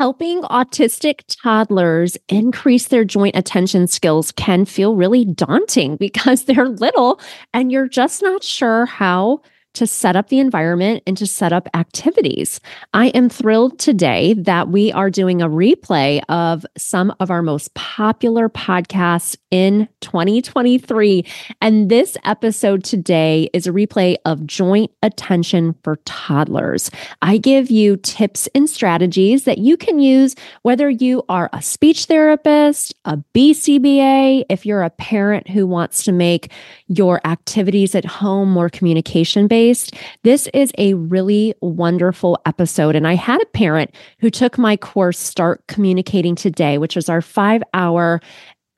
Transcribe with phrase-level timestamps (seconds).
[0.00, 7.20] Helping autistic toddlers increase their joint attention skills can feel really daunting because they're little
[7.52, 9.42] and you're just not sure how
[9.74, 12.60] to set up the environment and to set up activities.
[12.92, 17.72] I am thrilled today that we are doing a replay of some of our most
[17.74, 21.24] popular podcasts in 2023.
[21.60, 26.90] And this episode today is a replay of joint attention for toddlers.
[27.22, 32.06] I give you tips and strategies that you can use whether you are a speech
[32.06, 36.50] therapist, a BCBA, if you're a parent who wants to make
[36.88, 39.94] your activities at home more communication based based.
[40.22, 42.96] This is a really wonderful episode.
[42.96, 47.20] And I had a parent who took my course, Start Communicating Today, which is our
[47.20, 48.22] five hour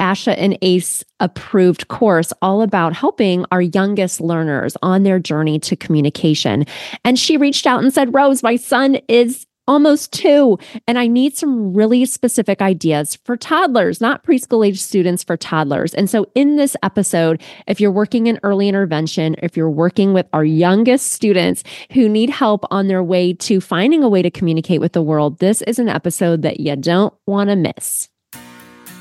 [0.01, 5.77] ASHA and ACE approved course all about helping our youngest learners on their journey to
[5.77, 6.67] communication.
[7.05, 10.59] And she reached out and said, Rose, my son is almost two.
[10.87, 15.95] And I need some really specific ideas for toddlers, not preschool age students, for toddlers.
[15.95, 20.27] And so, in this episode, if you're working in early intervention, if you're working with
[20.33, 24.81] our youngest students who need help on their way to finding a way to communicate
[24.81, 28.09] with the world, this is an episode that you don't want to miss.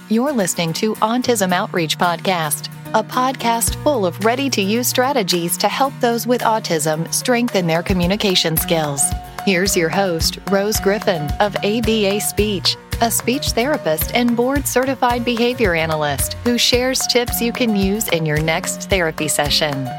[0.10, 5.70] You're listening to Autism Outreach Podcast, a podcast full of ready to use strategies to
[5.70, 9.02] help those with autism strengthen their communication skills.
[9.44, 15.74] Here's your host, Rose Griffin of ABA Speech, a speech therapist and board certified behavior
[15.74, 19.90] analyst who shares tips you can use in your next therapy session.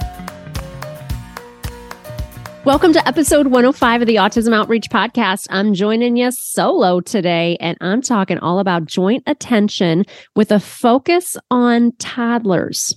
[2.65, 5.49] Welcome to episode 105 of the Autism Outreach Podcast.
[5.51, 10.05] I'm joining you solo today, and I'm talking all about joint attention
[10.37, 12.95] with a focus on toddlers.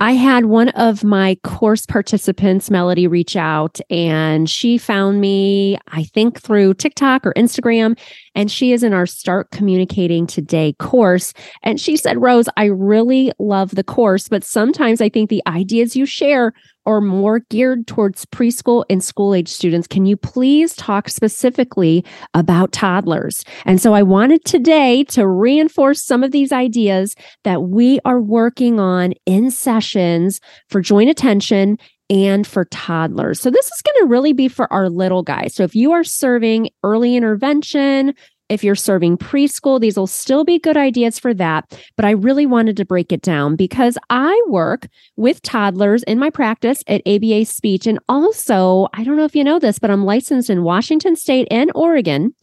[0.00, 6.04] I had one of my course participants, Melody, reach out and she found me, I
[6.04, 7.98] think through TikTok or Instagram.
[8.34, 11.32] And she is in our Start Communicating Today course.
[11.62, 15.96] And she said, Rose, I really love the course, but sometimes I think the ideas
[15.96, 16.52] you share
[16.88, 19.86] are more geared towards preschool and school age students.
[19.86, 22.02] Can you please talk specifically
[22.32, 23.44] about toddlers?
[23.66, 27.14] And so I wanted today to reinforce some of these ideas
[27.44, 31.78] that we are working on in sessions for joint attention
[32.10, 33.40] and for toddlers.
[33.40, 35.54] So, this is going to really be for our little guys.
[35.54, 38.14] So, if you are serving early intervention,
[38.48, 41.78] if you're serving preschool, these will still be good ideas for that.
[41.96, 46.30] But I really wanted to break it down because I work with toddlers in my
[46.30, 47.86] practice at ABA Speech.
[47.86, 51.48] And also, I don't know if you know this, but I'm licensed in Washington State
[51.50, 52.34] and Oregon,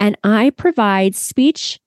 [0.00, 1.78] and I provide speech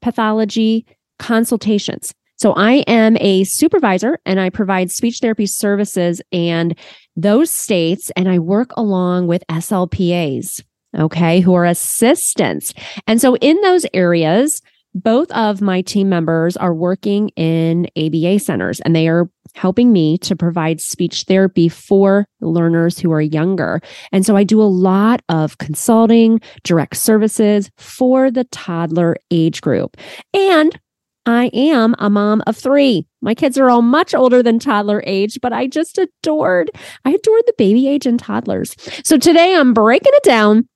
[0.00, 0.86] pathology
[1.18, 2.14] consultations.
[2.44, 6.78] So I am a supervisor and I provide speech therapy services and
[7.16, 10.62] those states, and I work along with SLPAs,
[10.94, 12.74] okay, who are assistants.
[13.06, 14.60] And so in those areas,
[14.94, 20.18] both of my team members are working in ABA centers and they are helping me
[20.18, 23.80] to provide speech therapy for learners who are younger.
[24.12, 29.96] And so I do a lot of consulting, direct services for the toddler age group.
[30.34, 30.78] And
[31.26, 33.06] I am a mom of three.
[33.22, 36.70] My kids are all much older than toddler age, but I just adored,
[37.04, 38.76] I adored the baby age and toddlers.
[39.04, 40.68] So today I'm breaking it down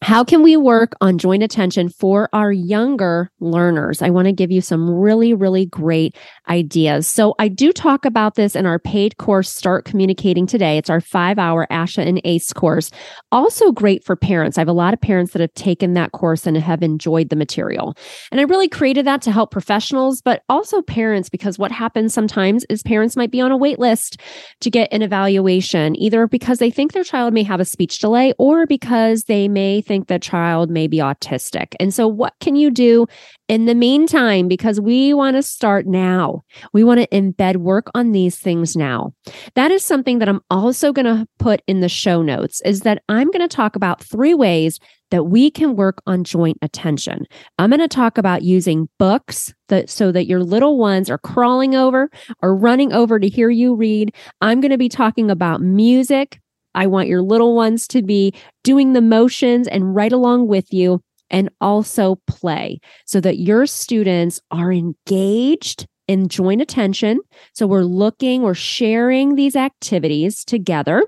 [0.00, 4.00] how can we work on joint attention for our younger learners?
[4.00, 6.16] I want to give you some really, really great
[6.48, 7.08] ideas.
[7.08, 10.78] So I do talk about this in our paid course, Start Communicating Today.
[10.78, 12.92] It's our five hour ASHA and ACE course.
[13.32, 14.56] Also great for parents.
[14.56, 17.36] I have a lot of parents that have taken that course and have enjoyed the
[17.36, 17.96] material.
[18.30, 22.64] And I really created that to help professionals, but also parents, because what happens sometimes
[22.70, 24.20] is parents might be on a wait list
[24.60, 28.32] to get an evaluation, either because they think their child may have a speech delay
[28.38, 31.74] or because they may think the child may be autistic.
[31.80, 33.06] And so, what can you do
[33.48, 34.46] in the meantime?
[34.46, 36.42] Because we want to start now.
[36.72, 39.12] We want to embed work on these things now.
[39.54, 43.02] That is something that I'm also going to put in the show notes is that
[43.08, 44.78] I'm going to talk about three ways
[45.10, 47.24] that we can work on joint attention.
[47.58, 51.74] I'm going to talk about using books that so that your little ones are crawling
[51.74, 52.10] over
[52.42, 54.14] or running over to hear you read.
[54.40, 56.40] I'm going to be talking about music
[56.78, 58.32] I want your little ones to be
[58.62, 64.40] doing the motions and right along with you and also play so that your students
[64.52, 67.18] are engaged in joint attention.
[67.52, 71.02] So we're looking, we're sharing these activities together.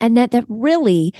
[0.00, 1.12] And that, that really,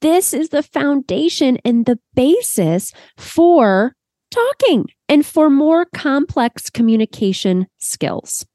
[0.00, 3.92] this is the foundation and the basis for
[4.30, 8.46] talking and for more complex communication skills.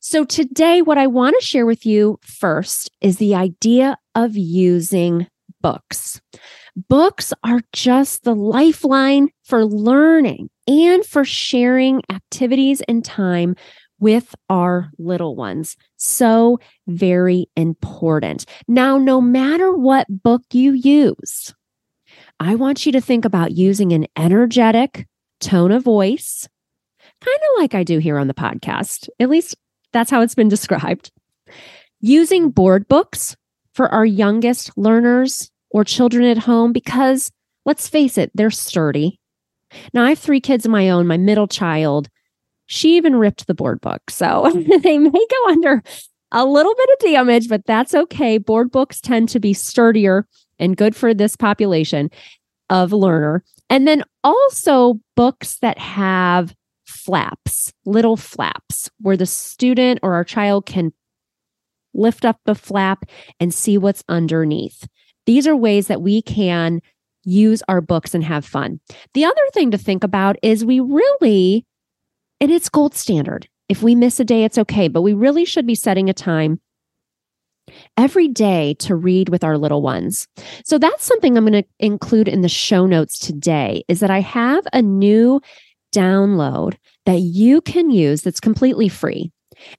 [0.00, 5.26] So, today, what I want to share with you first is the idea of using
[5.60, 6.20] books.
[6.88, 13.56] Books are just the lifeline for learning and for sharing activities and time
[13.98, 15.76] with our little ones.
[15.96, 18.44] So very important.
[18.68, 21.52] Now, no matter what book you use,
[22.38, 25.08] I want you to think about using an energetic
[25.40, 26.48] tone of voice,
[27.20, 29.08] kind of like I do here on the podcast.
[29.18, 29.56] At least
[29.92, 31.10] that's how it's been described.
[32.00, 33.36] Using board books
[33.72, 37.30] for our youngest learners or children at home because
[37.64, 39.20] let's face it, they're sturdy.
[39.92, 41.06] Now, I have three kids of my own.
[41.06, 42.08] My middle child,
[42.66, 44.10] she even ripped the board book.
[44.10, 44.50] So
[44.82, 45.82] they may go under
[46.32, 48.38] a little bit of damage, but that's okay.
[48.38, 50.26] Board books tend to be sturdier
[50.58, 52.10] and good for this population
[52.70, 53.44] of learner.
[53.70, 56.54] And then also books that have
[57.08, 60.92] flaps, little flaps, where the student or our child can
[61.94, 63.06] lift up the flap
[63.40, 64.86] and see what's underneath.
[65.24, 66.82] These are ways that we can
[67.24, 68.80] use our books and have fun.
[69.14, 71.64] The other thing to think about is we really,
[72.42, 73.48] and it's gold standard.
[73.70, 76.60] If we miss a day, it's okay, but we really should be setting a time
[77.96, 80.28] every day to read with our little ones.
[80.62, 84.20] So that's something I'm going to include in the show notes today is that I
[84.20, 85.40] have a new
[85.94, 86.76] download
[87.06, 89.32] that you can use that's completely free.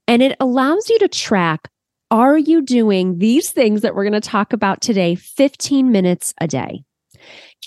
[0.08, 1.70] And it allows you to track
[2.12, 6.48] are you doing these things that we're going to talk about today 15 minutes a
[6.48, 6.84] day?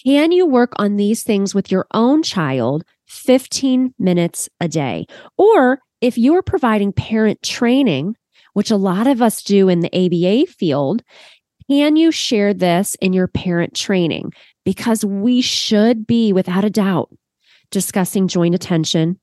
[0.05, 5.07] Can you work on these things with your own child 15 minutes a day?
[5.39, 8.17] Or if you're providing parent training,
[8.55, 11.03] which a lot of us do in the ABA field,
[11.71, 14.33] can you share this in your parent training?
[14.65, 17.11] Because we should be, without a doubt,
[17.73, 19.19] discussing joint attention.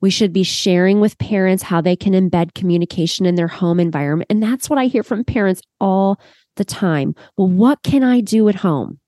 [0.00, 4.30] We should be sharing with parents how they can embed communication in their home environment.
[4.30, 6.20] And that's what I hear from parents all
[6.56, 7.14] the time.
[7.36, 8.98] Well, what can I do at home?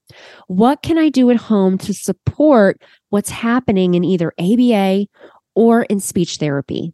[0.46, 5.06] What can I do at home to support what's happening in either ABA
[5.54, 6.92] or in speech therapy?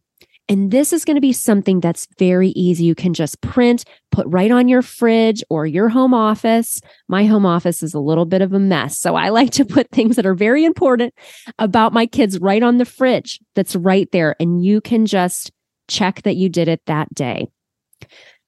[0.48, 2.84] And this is going to be something that's very easy.
[2.84, 6.80] You can just print, put right on your fridge or your home office.
[7.06, 8.98] My home office is a little bit of a mess.
[8.98, 11.12] So I like to put things that are very important
[11.58, 14.36] about my kids right on the fridge that's right there.
[14.40, 15.52] And you can just
[15.88, 17.48] check that you did it that day.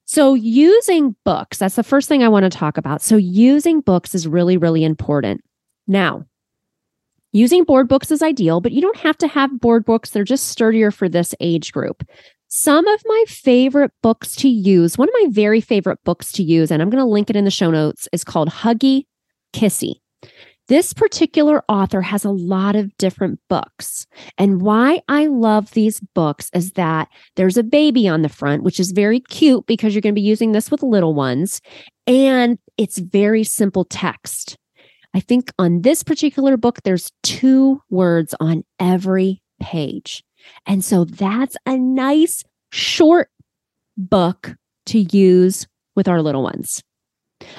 [0.07, 3.01] So, using books, that's the first thing I want to talk about.
[3.01, 5.41] So, using books is really, really important.
[5.87, 6.25] Now,
[7.33, 10.11] Using board books is ideal, but you don't have to have board books.
[10.11, 12.03] They're just sturdier for this age group.
[12.49, 16.73] Some of my favorite books to use, one of my very favorite books to use,
[16.73, 19.05] and I'm going to link it in the show notes, is called Huggy
[19.53, 20.01] Kissy.
[20.67, 24.07] This particular author has a lot of different books.
[24.39, 28.79] And why I love these books is that there's a baby on the front, which
[28.79, 31.61] is very cute because you're going to be using this with little ones.
[32.07, 34.57] And it's very simple text.
[35.15, 40.23] I think on this particular book, there's two words on every page.
[40.67, 43.29] And so that's a nice short
[43.97, 44.55] book
[44.87, 45.67] to use
[45.97, 46.83] with our little ones.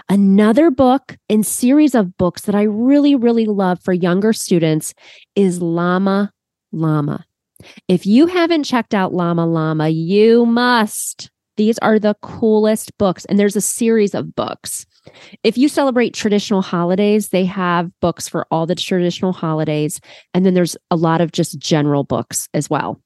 [0.10, 4.94] Another book and series of books that I really, really love for younger students
[5.36, 6.32] is Llama
[6.72, 7.26] Llama.
[7.88, 11.30] If you haven't checked out Llama Llama, you must.
[11.58, 14.86] These are the coolest books, and there's a series of books.
[15.44, 20.00] If you celebrate traditional holidays, they have books for all the traditional holidays.
[20.34, 23.02] And then there's a lot of just general books as well.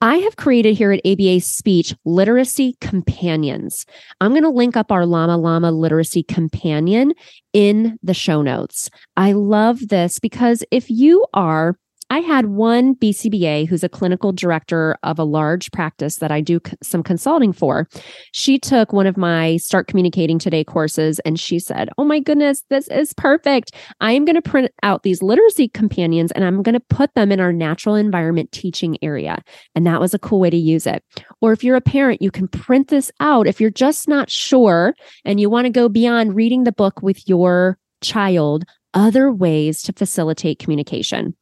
[0.00, 3.86] I have created here at ABA Speech literacy companions.
[4.20, 7.12] I'm going to link up our Llama Llama literacy companion
[7.52, 8.88] in the show notes.
[9.16, 11.76] I love this because if you are
[12.10, 16.58] I had one BCBA who's a clinical director of a large practice that I do
[16.82, 17.86] some consulting for.
[18.32, 22.64] She took one of my Start Communicating Today courses and she said, Oh my goodness,
[22.70, 23.74] this is perfect.
[24.00, 27.30] I am going to print out these literacy companions and I'm going to put them
[27.30, 29.42] in our natural environment teaching area.
[29.74, 31.04] And that was a cool way to use it.
[31.42, 33.46] Or if you're a parent, you can print this out.
[33.46, 34.94] If you're just not sure
[35.26, 39.92] and you want to go beyond reading the book with your child, other ways to
[39.92, 41.34] facilitate communication.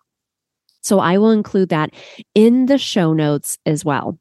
[0.86, 1.90] So I will include that
[2.34, 4.18] in the show notes as well.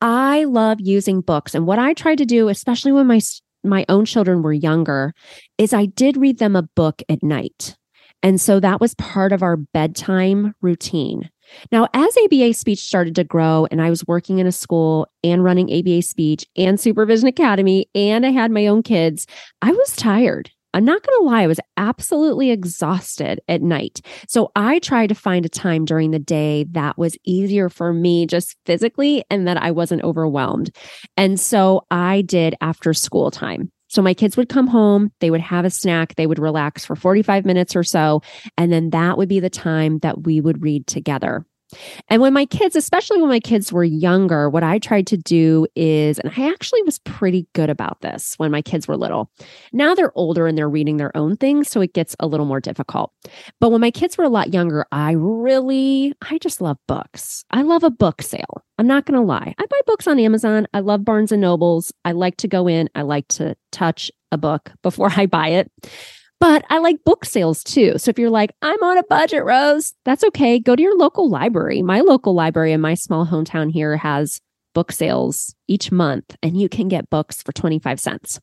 [0.00, 1.54] I love using books.
[1.54, 3.20] And what I tried to do, especially when my
[3.64, 5.14] my own children were younger,
[5.58, 7.76] is I did read them a book at night.
[8.22, 11.30] And so that was part of our bedtime routine.
[11.70, 15.44] Now, as ABA speech started to grow and I was working in a school and
[15.44, 19.26] running ABA speech and supervision academy and I had my own kids,
[19.60, 20.50] I was tired.
[20.74, 24.00] I'm not going to lie, I was absolutely exhausted at night.
[24.28, 28.26] So I tried to find a time during the day that was easier for me
[28.26, 30.74] just physically and that I wasn't overwhelmed.
[31.16, 33.70] And so I did after school time.
[33.88, 36.96] So my kids would come home, they would have a snack, they would relax for
[36.96, 38.22] 45 minutes or so.
[38.56, 41.44] And then that would be the time that we would read together.
[42.08, 45.66] And when my kids, especially when my kids were younger, what I tried to do
[45.74, 49.30] is, and I actually was pretty good about this when my kids were little.
[49.72, 52.60] Now they're older and they're reading their own things, so it gets a little more
[52.60, 53.12] difficult.
[53.60, 57.44] But when my kids were a lot younger, I really, I just love books.
[57.50, 58.62] I love a book sale.
[58.78, 59.54] I'm not going to lie.
[59.58, 60.66] I buy books on Amazon.
[60.72, 61.92] I love Barnes and Nobles.
[62.04, 65.70] I like to go in, I like to touch a book before I buy it.
[66.42, 67.98] But I like book sales too.
[67.98, 70.58] So if you're like, I'm on a budget, Rose, that's okay.
[70.58, 71.82] Go to your local library.
[71.82, 74.40] My local library in my small hometown here has
[74.74, 78.40] book sales each month, and you can get books for 25 cents.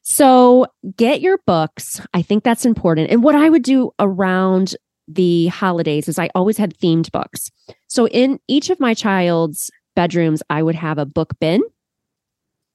[0.00, 2.00] So get your books.
[2.14, 3.10] I think that's important.
[3.10, 4.74] And what I would do around
[5.06, 7.50] the holidays is I always had themed books.
[7.88, 11.60] So in each of my child's bedrooms, I would have a book bin.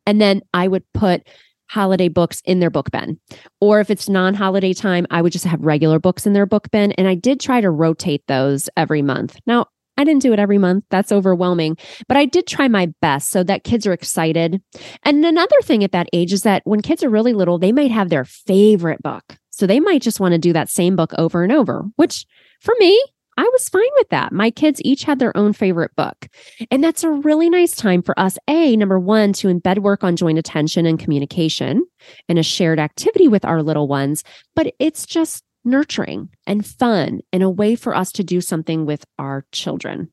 [0.06, 1.28] And then I would put
[1.74, 3.20] holiday books in their book bin.
[3.60, 6.70] Or if it's non holiday time, I would just have regular books in their book
[6.70, 6.92] bin.
[6.94, 9.40] And I did try to rotate those every month.
[9.48, 9.66] Now,
[9.98, 10.86] I didn't do it every month.
[10.90, 11.78] That's overwhelming.
[12.08, 14.62] But I did try my best so that kids are excited.
[15.04, 17.92] And another thing at that age is that when kids are really little, they might
[17.92, 19.24] have their favorite book.
[19.50, 22.26] So they might just want to do that same book over and over, which
[22.62, 23.00] for me,
[23.38, 24.32] I was fine with that.
[24.32, 26.28] My kids each had their own favorite book.
[26.70, 30.16] And that's a really nice time for us, A, number one, to embed work on
[30.16, 31.86] joint attention and communication
[32.30, 34.24] and a shared activity with our little ones.
[34.56, 39.06] But it's just nurturing and fun and a way for us to do something with
[39.18, 40.12] our children.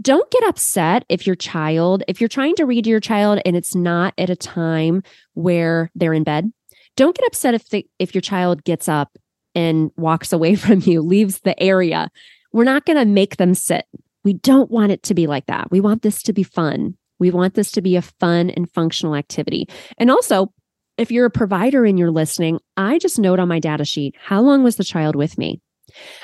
[0.00, 3.56] Don't get upset if your child, if you're trying to read to your child and
[3.56, 5.02] it's not at a time
[5.34, 6.50] where they're in bed.
[6.96, 9.18] Don't get upset if the, if your child gets up
[9.54, 12.10] and walks away from you, leaves the area
[12.52, 13.86] we're not going to make them sit.
[14.24, 15.70] We don't want it to be like that.
[15.70, 16.96] We want this to be fun.
[17.18, 19.68] We want this to be a fun and functional activity.
[19.98, 20.52] And also,
[20.98, 24.40] if you're a provider and you're listening, I just note on my data sheet how
[24.40, 25.60] long was the child with me?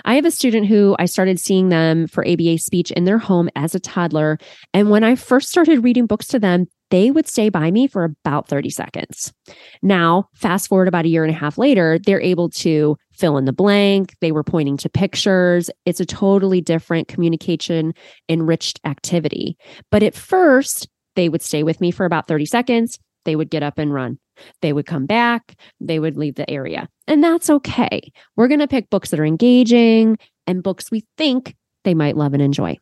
[0.05, 3.49] I have a student who I started seeing them for ABA speech in their home
[3.55, 4.39] as a toddler.
[4.75, 8.05] And when I first started reading books to them, they would stay by me for
[8.05, 9.33] about 30 seconds.
[9.81, 13.45] Now, fast forward about a year and a half later, they're able to fill in
[13.45, 14.17] the blank.
[14.21, 15.71] They were pointing to pictures.
[15.87, 17.95] It's a totally different communication
[18.29, 19.57] enriched activity.
[19.93, 22.99] But at first, they would stay with me for about 30 seconds.
[23.25, 24.19] They would get up and run.
[24.61, 25.55] They would come back.
[25.81, 26.89] They would leave the area.
[27.07, 28.11] And that's okay.
[28.35, 32.35] We're going to pick books that are engaging and books we think they might love
[32.35, 32.77] and enjoy.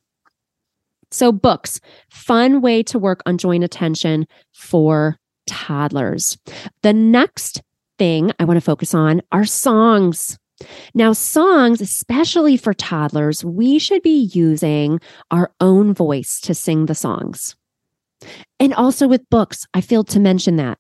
[1.11, 6.38] So, books, fun way to work on joint attention for toddlers.
[6.82, 7.61] The next
[8.00, 10.38] thing I want to focus on are songs.
[10.95, 16.95] Now, songs, especially for toddlers, we should be using our own voice to sing the
[16.95, 17.57] songs.
[18.59, 20.78] And also with books, I failed to mention that.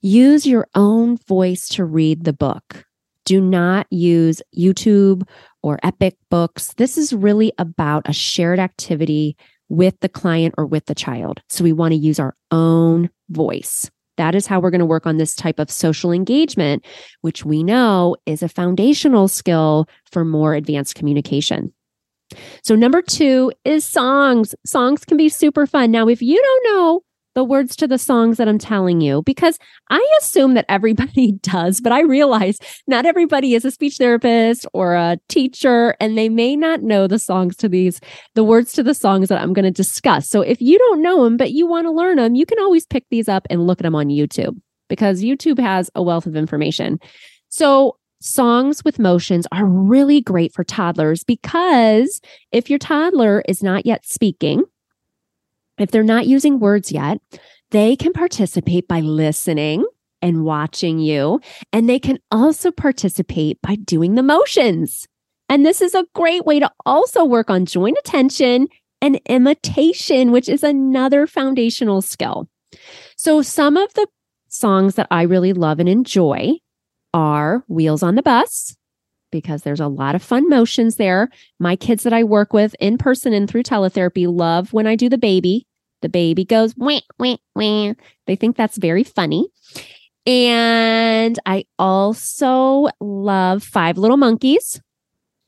[0.00, 2.86] Use your own voice to read the book.
[3.26, 5.28] Do not use YouTube
[5.62, 6.72] or Epic Books.
[6.78, 9.36] This is really about a shared activity
[9.68, 11.42] with the client or with the child.
[11.50, 13.90] So we want to use our own voice.
[14.16, 16.84] That is how we're going to work on this type of social engagement,
[17.22, 21.72] which we know is a foundational skill for more advanced communication.
[22.62, 24.54] So, number two is songs.
[24.64, 25.90] Songs can be super fun.
[25.90, 27.02] Now, if you don't know
[27.34, 29.58] the words to the songs that I'm telling you because
[29.90, 34.94] I assume that everybody does, but I realize not everybody is a speech therapist or
[34.94, 38.00] a teacher, and they may not know the songs to these,
[38.34, 40.28] the words to the songs that I'm going to discuss.
[40.28, 42.86] So if you don't know them, but you want to learn them, you can always
[42.86, 44.56] pick these up and look at them on YouTube
[44.88, 46.98] because YouTube has a wealth of information.
[47.48, 52.20] So songs with motions are really great for toddlers because
[52.52, 54.64] if your toddler is not yet speaking,
[55.78, 57.18] if they're not using words yet,
[57.70, 59.84] they can participate by listening
[60.22, 61.40] and watching you.
[61.72, 65.06] And they can also participate by doing the motions.
[65.48, 68.68] And this is a great way to also work on joint attention
[69.02, 72.48] and imitation, which is another foundational skill.
[73.16, 74.06] So, some of the
[74.48, 76.54] songs that I really love and enjoy
[77.12, 78.76] are Wheels on the Bus,
[79.34, 81.28] because there's a lot of fun motions there.
[81.58, 85.08] My kids that I work with in person and through teletherapy love when I do
[85.08, 85.66] the baby.
[86.02, 87.94] The baby goes, wah, wah, wah.
[88.28, 89.48] They think that's very funny.
[90.24, 94.80] And I also love Five Little Monkeys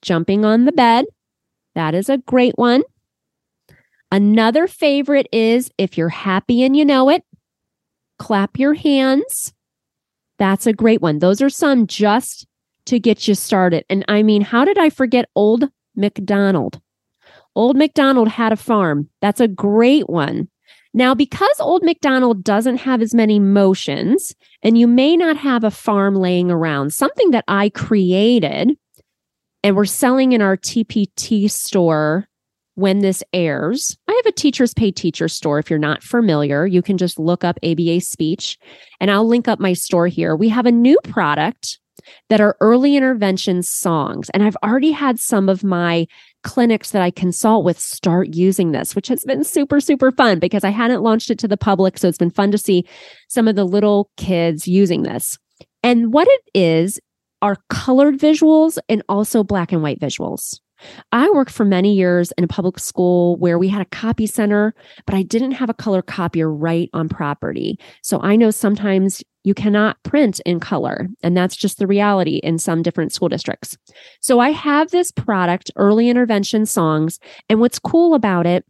[0.03, 1.05] jumping on the bed.
[1.77, 2.83] That is a great one.
[4.11, 7.23] Another favorite is If You're Happy and You Know It,
[8.19, 9.53] clap your hands.
[10.39, 11.21] That's a great one.
[11.21, 12.49] Those are some just
[12.87, 13.85] to get you started.
[13.91, 16.81] And I mean, how did I forget Old MacDonald?
[17.55, 19.09] Old MacDonald had a farm.
[19.21, 20.49] That's a great one.
[20.95, 25.71] Now, because Old MacDonald doesn't have as many motions, and you may not have a
[25.71, 28.77] farm laying around, something that I created
[29.67, 32.29] and we're selling in our TPT store
[32.77, 33.97] when this airs.
[34.07, 35.59] I have a teachers pay teacher store.
[35.59, 38.59] If you're not familiar, you can just look up ABA speech
[39.01, 40.37] and I'll link up my store here.
[40.37, 41.81] We have a new product
[42.29, 44.31] that are early intervention songs.
[44.31, 46.07] And I've already had some of my
[46.43, 50.65] clinics that I consult with start using this, which has been super, super fun because
[50.65, 51.99] I hadn't launched it to the public.
[51.99, 52.85] So it's been fun to see
[53.29, 55.39] some of the little kids using this.
[55.83, 57.01] And what it is
[57.43, 60.59] are colored visuals and also black and white visuals.
[61.13, 64.75] I worked for many years in a public school where we had a copy center,
[65.07, 67.79] but I didn't have a color copier right on property.
[68.03, 72.59] So I know sometimes you cannot print in color, and that's just the reality in
[72.59, 73.79] some different school districts.
[74.21, 78.65] So I have this product, Early Intervention Songs, and what's cool about it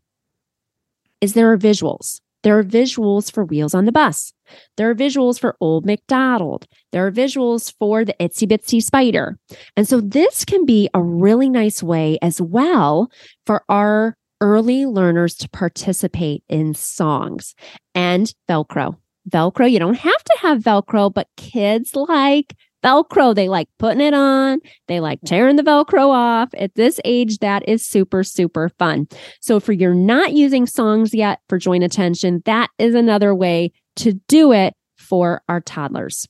[1.23, 2.21] is there are visuals.
[2.43, 4.35] There are visuals for Wheels on the Bus.
[4.77, 6.67] There are visuals for Old MacDonald.
[6.93, 9.39] There are visuals for the Itsy Bitsy Spider.
[9.79, 13.11] And so this can be a really nice way as well
[13.47, 17.55] for our early learners to participate in songs
[17.95, 18.99] and Velcro.
[19.31, 22.55] Velcro, you don't have to have Velcro, but kids like
[22.85, 23.35] Velcro.
[23.35, 24.61] They like putting it on.
[24.87, 26.51] They like tearing the Velcro off.
[26.57, 29.09] At this age, that is super, super fun.
[29.41, 34.15] So if you're not using songs yet for joint attention, that is another way to
[34.29, 36.27] do it for our toddlers.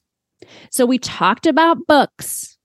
[0.71, 2.57] So we talked about books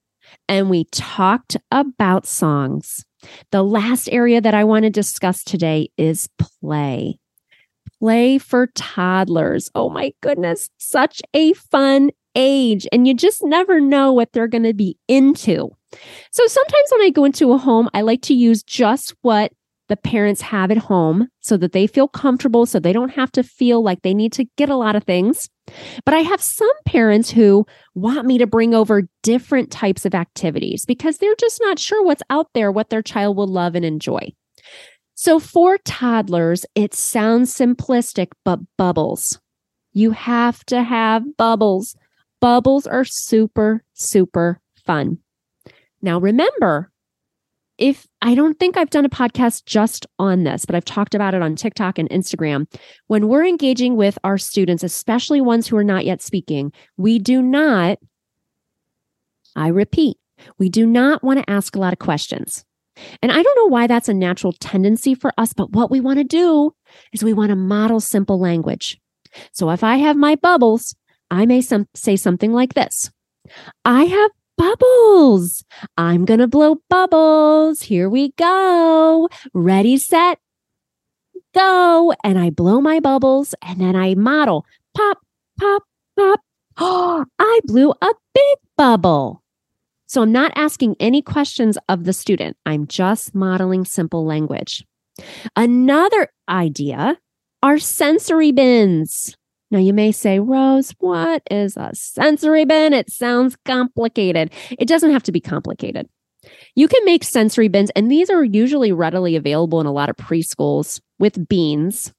[0.47, 3.03] and we talked about songs.
[3.51, 7.20] The last area that I want to discuss today is play.
[8.01, 9.69] Play for toddlers.
[9.75, 14.63] Oh my goodness, such a fun age and you just never know what they're going
[14.63, 15.69] to be into.
[16.31, 19.51] So sometimes when I go into a home, I like to use just what
[19.87, 23.43] the parents have at home so that they feel comfortable, so they don't have to
[23.43, 25.49] feel like they need to get a lot of things.
[26.05, 30.85] But I have some parents who want me to bring over different types of activities
[30.85, 34.31] because they're just not sure what's out there, what their child will love and enjoy.
[35.21, 39.39] So for toddlers, it sounds simplistic, but bubbles.
[39.93, 41.95] You have to have bubbles.
[42.39, 45.19] Bubbles are super, super fun.
[46.01, 46.91] Now, remember,
[47.77, 51.35] if I don't think I've done a podcast just on this, but I've talked about
[51.35, 52.65] it on TikTok and Instagram.
[53.05, 57.43] When we're engaging with our students, especially ones who are not yet speaking, we do
[57.43, 57.99] not,
[59.55, 60.17] I repeat,
[60.57, 62.65] we do not want to ask a lot of questions.
[63.21, 66.19] And I don't know why that's a natural tendency for us, but what we want
[66.19, 66.73] to do
[67.13, 68.99] is we want to model simple language.
[69.53, 70.95] So if I have my bubbles,
[71.29, 73.09] I may some, say something like this
[73.85, 75.63] I have bubbles.
[75.97, 77.81] I'm going to blow bubbles.
[77.81, 79.29] Here we go.
[79.53, 80.39] Ready, set,
[81.53, 82.13] go.
[82.23, 85.19] And I blow my bubbles and then I model pop,
[85.59, 85.83] pop,
[86.17, 86.41] pop.
[86.77, 89.40] Oh, I blew a big bubble.
[90.11, 92.57] So I'm not asking any questions of the student.
[92.65, 94.85] I'm just modeling simple language.
[95.55, 97.17] Another idea
[97.63, 99.37] are sensory bins.
[99.71, 102.91] Now, you may say, Rose, what is a sensory bin?
[102.91, 104.51] It sounds complicated.
[104.77, 106.09] It doesn't have to be complicated.
[106.75, 110.17] You can make sensory bins, and these are usually readily available in a lot of
[110.17, 112.11] preschools with beans.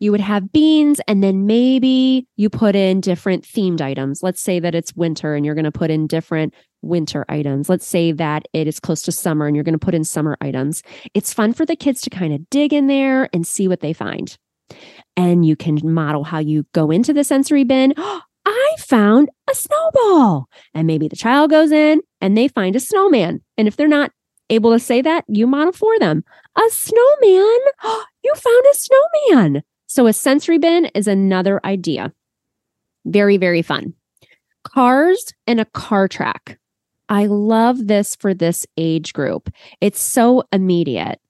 [0.00, 4.20] You would have beans, and then maybe you put in different themed items.
[4.20, 6.52] Let's say that it's winter and you're going to put in different
[6.84, 7.68] winter items.
[7.68, 10.36] Let's say that it is close to summer and you're going to put in summer
[10.40, 10.82] items.
[11.14, 13.92] It's fun for the kids to kind of dig in there and see what they
[13.92, 14.36] find
[15.16, 17.94] and you can model how you go into the sensory bin.
[18.46, 20.48] I found a snowball.
[20.74, 23.40] And maybe the child goes in and they find a snowman.
[23.56, 24.10] And if they're not
[24.50, 26.24] able to say that, you model for them.
[26.56, 27.58] A snowman?
[28.26, 29.62] You found a snowman.
[29.84, 32.10] So a sensory bin is another idea.
[33.04, 33.92] Very, very fun.
[34.62, 36.58] Cars and a car track.
[37.14, 39.48] I love this for this age group.
[39.80, 41.20] It's so immediate.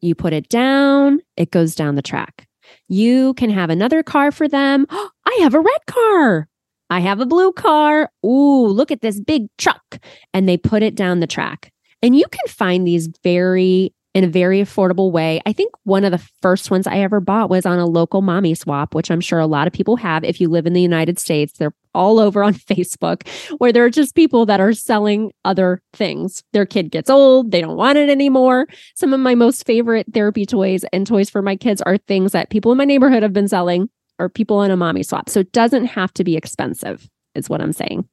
[0.00, 2.48] You put it down, it goes down the track.
[2.88, 4.86] You can have another car for them.
[4.90, 6.48] I have a red car.
[6.88, 8.10] I have a blue car.
[8.24, 9.98] Ooh, look at this big truck.
[10.32, 11.70] And they put it down the track.
[12.00, 15.40] And you can find these very in a very affordable way.
[15.44, 18.54] I think one of the first ones I ever bought was on a local mommy
[18.54, 21.18] swap, which I'm sure a lot of people have if you live in the United
[21.18, 21.54] States.
[21.54, 23.26] They're all over on Facebook
[23.58, 26.44] where there are just people that are selling other things.
[26.52, 28.66] Their kid gets old, they don't want it anymore.
[28.94, 32.50] Some of my most favorite therapy toys and toys for my kids are things that
[32.50, 35.28] people in my neighborhood have been selling or people in a mommy swap.
[35.28, 38.08] So it doesn't have to be expensive, is what I'm saying.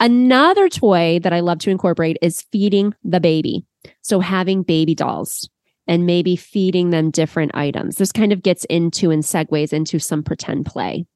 [0.00, 3.64] Another toy that I love to incorporate is feeding the baby.
[4.02, 5.48] So having baby dolls.
[5.88, 7.96] and maybe feeding them different items.
[7.96, 11.06] This kind of gets into and segues into some pretend play.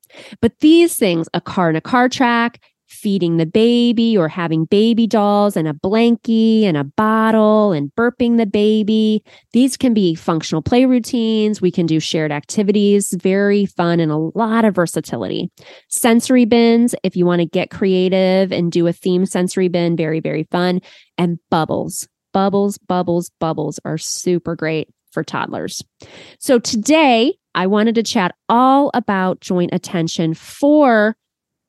[0.41, 2.61] But these things, a car and a car track,
[2.93, 8.37] feeding the baby or having baby dolls and a blankie and a bottle and burping
[8.37, 9.25] the baby.
[9.53, 11.61] These can be functional play routines.
[11.61, 15.51] We can do shared activities, very fun and a lot of versatility.
[15.89, 20.21] Sensory bins, if you want to get creative and do a theme sensory bin, very,
[20.21, 20.81] very fun.
[21.19, 25.83] And bubbles, bubbles, bubbles, bubbles are super great for toddlers.
[26.39, 31.17] So today I wanted to chat all about joint attention for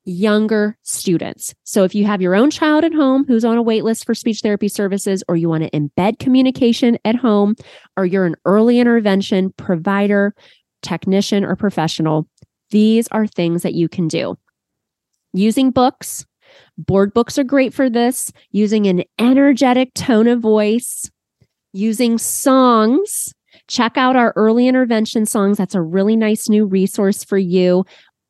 [0.05, 1.53] younger students.
[1.63, 4.13] So if you have your own child at home who's on a wait list for
[4.13, 7.55] speech therapy services, or you want to embed communication at home,
[7.95, 10.35] or you're an early intervention provider,
[10.81, 12.27] technician, or professional,
[12.71, 14.37] these are things that you can do.
[15.33, 16.25] Using books,
[16.77, 21.09] board books are great for this, using an energetic tone of voice,
[21.71, 23.33] using songs.
[23.67, 25.57] Check out our early intervention songs.
[25.57, 27.85] That's a really nice new resource for you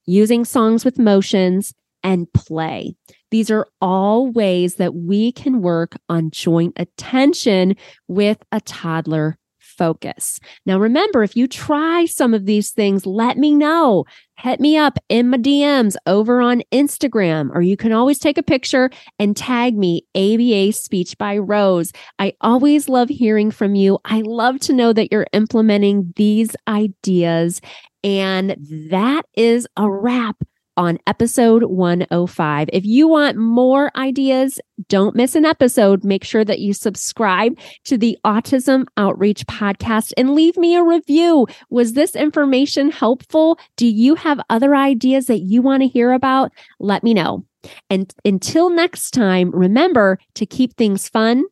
[0.06, 2.96] using songs with motions, and play.
[3.32, 7.76] These are all ways that we can work on joint attention
[8.08, 10.39] with a toddler focus.
[10.68, 14.06] Now, remember, if you try some of these things, let me know.
[14.38, 18.44] Hit me up in my DMs over on Instagram, or you can always take a
[18.44, 21.92] picture and tag me, ABA Speech by Rose.
[22.20, 23.98] I always love hearing from you.
[24.06, 27.62] I love to know that you're implementing these ideas
[28.04, 28.56] and
[28.89, 30.38] that is a wrap
[30.76, 32.70] on episode 105.
[32.74, 36.04] If you want more ideas, don't miss an episode.
[36.04, 41.48] Make sure that you subscribe to the Autism Outreach podcast and leave me a review.
[41.70, 43.60] Was this information helpful?
[43.78, 46.52] Do you have other ideas that you want to hear about?
[46.80, 47.46] Let me know.
[47.89, 51.44] And until next time, remember to keep things fun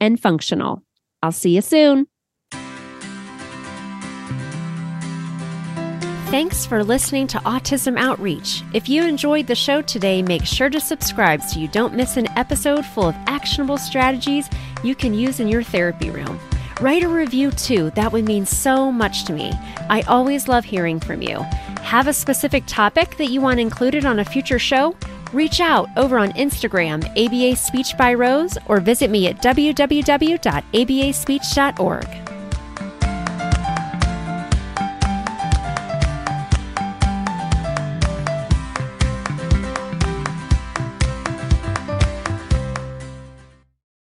[0.00, 0.82] and functional.
[1.22, 2.06] I'll see you soon.
[6.30, 8.62] Thanks for listening to Autism Outreach.
[8.74, 12.28] If you enjoyed the show today, make sure to subscribe so you don't miss an
[12.36, 14.46] episode full of actionable strategies
[14.84, 16.38] you can use in your therapy room.
[16.82, 19.52] Write a review too, that would mean so much to me.
[19.88, 21.38] I always love hearing from you.
[21.80, 24.94] Have a specific topic that you want included on a future show?
[25.32, 32.27] Reach out over on Instagram, ABA Speech by Rose, or visit me at www.abaspeech.org.